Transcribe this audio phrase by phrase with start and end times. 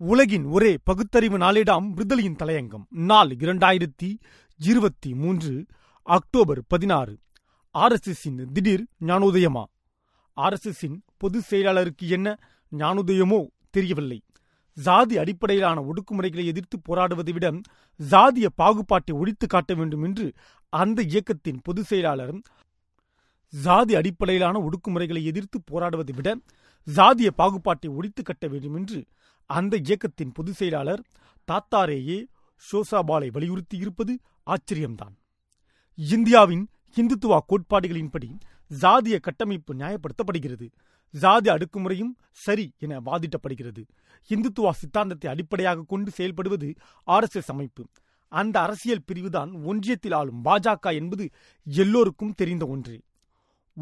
[0.00, 2.84] உலகின் ஒரே பகுத்தறிவு நாளிடம் விடுதலையின் தலையங்கம்.
[2.88, 4.18] நாள் இரண்டாயிரத்தி
[4.56, 5.66] இருபத்தி மூன்று
[6.02, 7.18] அக்டோபர் பதினாறு.
[7.74, 9.64] ஆர்எஸ்எஸின் திடீர் ஞானோதயமா?
[10.36, 12.38] ஆர்எஸ்எஸின் பொதுச் செயலாளருக்கு என்ன
[12.76, 14.22] ஞானோதயமோ தெரியவில்லை.
[14.72, 17.52] ஜாதி அடிப்படையிலான ஒடுக்குமுறைகளை எதிர்த்து போராடுவதை விட
[18.10, 20.32] ஜாதிய பாகுபாட்டை ஒழித்து காட்ட வேண்டும் என்று
[20.68, 22.40] அந்த இயக்கத்தின் பொதுச் செயலாளர்
[23.48, 26.36] சாதி அடிப்படையிலான ஒடுக்குமுறைகளை எதிர்த்து போராடுவதை விட
[26.86, 29.04] ஜாதிய பாகுபாட்டை ஒழித்து கட்ட வேண்டும் என்று
[29.48, 31.02] அந்த இயக்கத்தின் பொதுச் செயலாளர்
[31.52, 32.26] தாத்தாரேயே
[32.72, 35.14] ஷோசாபாலை வலியுறுத்தியிருப்பது ஆச்சரியம்தான்.
[35.94, 38.30] இந்தியாவின் இந்துத்துவா கோட்பாடுகளின்படி
[38.80, 40.70] ஜாதிய கட்டமைப்பு நியாயப்படுத்தப்படுகிறது.
[41.10, 43.84] ஜாதி அடுக்குமுறையும் சரி என வாதிட்டப்படுகிறது.
[44.28, 46.74] இந்துத்துவா சித்தாந்தத்தை அடிப்படையாக கொண்டு செயல்படுவது
[47.06, 47.86] ஆர்எஸ்எஸ் அமைப்பு.
[48.28, 51.30] அந்த அரசியல் பிரிவுதான் ஒன்றியத்தில் ஆளும் பாஜக என்பது
[51.64, 53.00] எல்லோருக்கும் தெரிந்த ஒன்றே.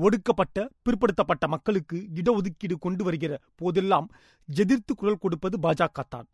[0.05, 4.09] ஒடுக்கப்பட்ட பிற்படுத்தப்பட்ட மக்களுக்கு இடஒதுக்கீடு கொண்டு வருகிற போதெல்லாம்
[4.49, 6.29] எதிர்த்து குரல் கொடுப்பது பாஜக தான்.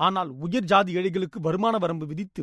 [0.00, 2.42] ஆனால் உயர் ஜாதி ஏழைகளுக்கு வருமான வரம்பு விதித்து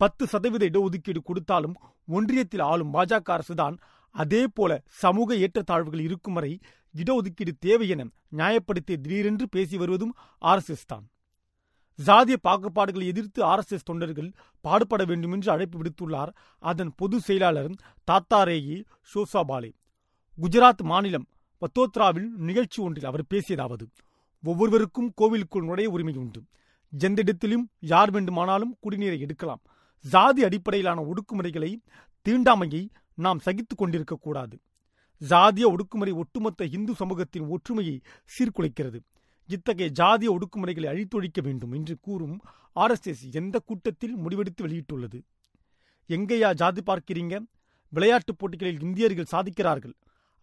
[0.00, 1.74] பத்து சதவீத இடஒதுக்கீடு கொடுத்தாலும்
[2.16, 3.76] ஒன்றியத்தில் ஆளும் பாஜக அரசுதான்
[4.14, 6.52] அதே போல சமூக ஏற்றத்தாழ்வுகள் இருக்கும் வரை
[6.94, 8.06] இடஒதுக்கீடு தேவை என
[8.38, 10.14] நியாயப்படுத்தி திடீரென்று பேசி வருவதும்
[10.50, 11.04] ஆர்எஸ்எஸ் தான்.
[11.98, 14.30] சாதிய பாகுபாடுகளை எதிர்த்து ஆர்எஸ்எஸ் தொண்டர்கள்
[14.64, 16.32] பாடுபட வேண்டும் என்று அழைப்பு விடுத்துள்ளார்.
[16.62, 17.72] அதன் பொதுச் செயலாளர்
[18.10, 18.76] தாத்தாரேயி
[19.12, 19.70] ஷோசாபாலே
[20.42, 21.26] குஜராத் மாநிலம்
[21.60, 23.86] பத்தோத்ராவில் நிகழ்ச்சி ஒன்றில் அவர் பேசியதாவது
[24.42, 26.42] ஒவ்வொருவருக்கும் கோவிலுக்குள் நுழைய உரிமை உண்டு.
[26.98, 29.60] எந்த இடத்திலும் யார் வேண்டுமானாலும் குடிநீரை எடுக்கலாம்.
[29.98, 31.76] சாதி அடிப்படையிலான ஒடுக்குமுறைகளை
[32.28, 34.58] தீண்டாமையை நாம் சகித்துக் கொண்டிருக்க கூடாது.
[35.28, 39.00] ஜாதிய ஒடுக்குமுறை ஒட்டுமொத்த இந்து சமூகத்தின் ஒற்றுமையை சீர்குலைக்கிறது.
[39.46, 42.40] இத்தகைய ஜாதிய ஒடுக்குமுறைகளை அழித்தொழிக்க வேண்டும் என்று கூறும்
[42.74, 45.22] ஆர்எஸ்எஸ் எந்த கூட்டத்தில் முடிவெடுத்து வெளியிட்டுள்ளது.
[46.08, 47.46] எங்கேயா ஜாதி பார்க்கிறீங்க?
[47.88, 49.94] விளையாட்டுப் போட்டிகளில் இந்தியர்கள் சாதிக்கிறார்கள்.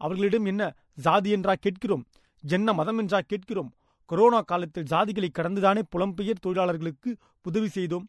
[0.06, 0.64] அவர்களிடம் என்ன
[1.06, 2.04] ஜாதி என்றா கேட்கிறோம்
[2.44, 3.72] என்ன மதம் என்றா கேட்கிறோம்
[4.10, 7.10] கொரோனா காலத்தில் ஜாதிகளை கடந்துதானே புலம்பெயர் தொழிலாளர்களுக்கு
[7.42, 8.06] உதவி செய்தோம்.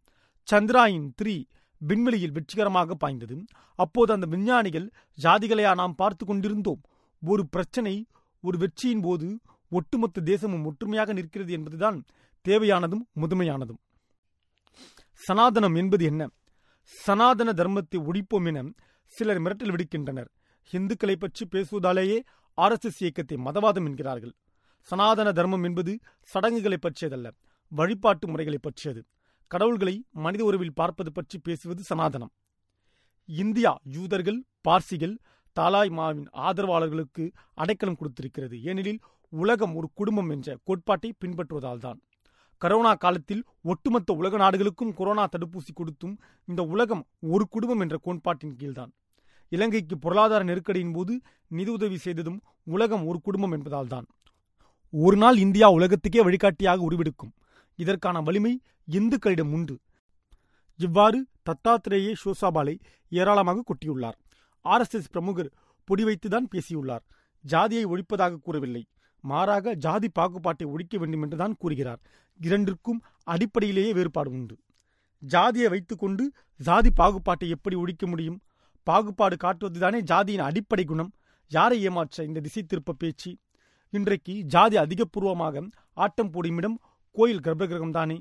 [0.49, 1.35] சந்திராயின் த்ரீ
[1.81, 3.37] விண்வெளியில் வெற்றிகரமாக பாய்ந்தது.
[3.79, 6.83] அப்போது அந்த விஞ்ஞானிகள் ஜாதிகளையா நாம் பார்த்து கொண்டிருந்தோம்.
[7.23, 7.95] ஒரு பிரச்சனை
[8.45, 9.27] ஒரு வெற்றியின் போது
[9.73, 11.99] ஒட்டுமொத்த தேசமும் ஒற்றுமையாக நிற்கிறது என்பதுதான்
[12.45, 13.81] தேவையானதும் முதுமையானதும்
[15.21, 16.23] சனாதனம் என்பது என்ன?
[16.95, 18.63] சனாதன தர்மத்தை ஒழிப்போம் என
[19.13, 20.31] சிலர் மிரட்டல் விடுக்கின்றனர்.
[20.71, 22.19] இந்துக்களை பற்றி பேசுவதாலேயே
[22.59, 24.35] ஆர்எஸ்எஸ் இயக்கத்தை மதவாதம் என்கிறார்கள்.
[24.89, 25.93] சனாதன தர்மம் என்பது
[26.29, 27.29] சடங்குகளை பற்றியதல்ல
[27.73, 29.01] வழிபாட்டு முறைகளை பற்றியது.
[29.51, 32.33] கடவுள்களை மனித உறவில் பார்ப்பது பற்றி பேசுவது சனாதனம்.
[33.29, 35.15] இந்தியா யூதர்கள் பார்சிகள்
[35.57, 37.25] தாலாய் மாவின் ஆதரவாளர்களுக்கு
[37.55, 38.57] அடைக்கலம் கொடுத்திருக்கிறது.
[38.69, 39.03] ஏனெனில்
[39.33, 42.01] உலகம் ஒரு குடும்பம் என்ற கோட்பாட்டை பின்பற்றுவதால் தான்
[42.63, 46.15] கரோனா காலத்தில் ஒட்டுமொத்த உலக நாடுகளுக்கும் கொரோனா தடுப்பூசி கொடுத்தும்
[46.49, 47.03] இந்த உலகம்
[47.35, 48.93] ஒரு குடும்பம் என்ற கோட்பாட்டின் கீழ்தான்.
[49.55, 51.15] இலங்கைக்கு பொருளாதார நெருக்கடியின் போது
[51.49, 54.07] நிதியுதவி செய்ததும் உலகம் ஒரு குடும்பம் என்பதால் தான்
[54.93, 57.33] ஒரு நாள் இந்தியா உலகத்துக்கே வழிகாட்டியாக உருவெடுக்கும்.
[57.79, 58.53] இதற்கான வலிமை
[58.91, 59.81] இந்துக்களிடம் உண்டு.
[60.77, 61.19] இவ்வாறு
[61.49, 62.75] தத்தாத்திரேயே ஷோசாபாலை
[63.11, 64.19] ஏராளமாக கொட்டியுள்ளார்.
[64.65, 65.51] ஆர்எஸ்எஸ் பிரமுகர்
[65.89, 67.05] பொடி வைத்துதான் பேசியுள்ளார்.
[67.45, 68.83] ஜாதியை ஒழிப்பதாக கூறவில்லை.
[69.25, 72.01] மாறாக ஜாதி பாகுபாட்டை ஒழிக்க வேண்டும் என்றுதான் கூறுகிறார்.
[72.41, 74.57] இரண்டிற்கும் அடிப்படையிலேயே வேறுபாடு உண்டு.
[75.23, 76.25] ஜாதியை வைத்துக்கொண்டு
[76.61, 78.39] ஜாதி பாகுபாட்டை எப்படி ஒழிக்க முடியும்?
[78.87, 81.13] பாகுபாடு காட்டுவதுதானே ஜாதியின் அடிப்படை குணம்?
[81.51, 83.31] யாரை ஏமாற்ற இந்த திசை திருப்ப பேச்சு?
[83.93, 86.77] இன்றைக்கு ஜாதி அதிகபூர்வமாக ஆட்டம் போடுமிடம்
[87.17, 88.19] கோயில் கர்ப்பகிரகம் தானே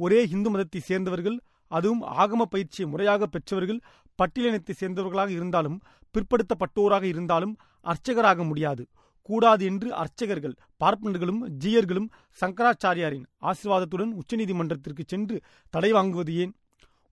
[0.00, 1.38] ஒரே இந்து மதத்தை சேர்ந்தவர்கள்
[1.70, 3.80] அதுவும் ஆகம பயிற்சியை முறையாக பெற்றவர்கள்
[4.18, 5.78] பட்டியலினத்தை சேர்ந்தவர்களாக இருந்தாலும்
[6.14, 7.54] பிற்படுத்தப்பட்டோராக இருந்தாலும்
[7.86, 8.84] அர்ச்சகராக முடியாது.
[9.28, 12.08] கூடாது என்று அர்ச்சகர்கள் பார்ப்பனர்களும் ஜீயர்களும்
[12.40, 15.36] சங்கராச்சாரியாரின் ஆசிர்வாதத்துடன் உச்சநீதிமன்றத்திற்கு சென்று
[15.74, 16.54] தடை வாங்குவது ஏன்?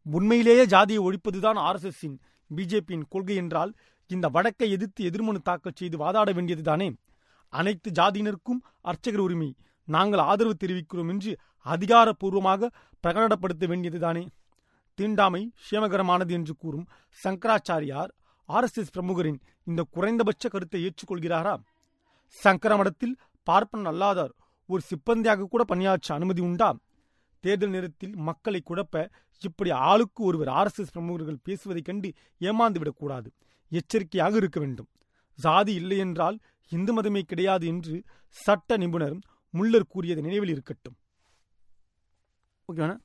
[0.06, 2.16] உண்மையிலேயே ஜாதியை ஒழிப்பதுதான் ஆர்எஸ்எஸ்ஸின்
[2.50, 3.72] பிஜேபியின் கொள்கை என்றால்
[4.10, 6.88] இந்த வழக்கை எதிர்த்து எதிர்மனு தாக்கல் செய்து வாதாட வேண்டியதுதானே?
[7.48, 9.54] அனைத்து ஜாதியினருக்கும் அர்ச்சகர் உரிமை.
[9.84, 12.70] நாங்கள் ஆதரவு தெரிவிக்கிறோம் என்று அதிகாரப்பூர்வமாக
[13.02, 14.24] பிரகடனப்படுத்த வேண்டியதுதானே?
[14.94, 16.86] தீண்டாமை சேமகரமானது என்று கூறும்
[17.24, 18.10] சங்கராச்சாரியார்
[18.48, 21.54] ஆர்எஸ்எஸ் பிரமுகரின் இந்த குறைந்தபட்ச கருத்தை ஏற்றுக்கொள்கிறாரா?
[22.28, 23.16] சங்கர மடத்தில்
[23.46, 24.32] பார்ப்பன் அல்லாதார்
[24.66, 26.76] ஒரு சிப்பந்தியாக கூட பணியாற்ற அனுமதி உண்டா?
[27.46, 29.04] தேர்தல் நேரத்தில் மக்களை குழப்ப
[29.42, 32.08] இப்படி ஆளுக்கு ஒருவர் ஆர்எஸ்எஸ் பிரமுகர்கள் பேசுவதைக் கண்டு
[32.48, 33.28] ஏமாந்து விடக்கூடாது
[33.72, 34.88] எச்சரிக்கையாக இருக்க வேண்டும்.
[35.38, 36.36] சாதி இல்லை என்றால்
[36.72, 37.96] இந்து மதமே கிடையாது என்று
[38.44, 39.16] சட்ட நிபுணர்
[39.54, 40.96] முல்லர் கூறியது நினைவில் இருக்கட்டும்.
[42.68, 42.96] ஓகேவாண்ணா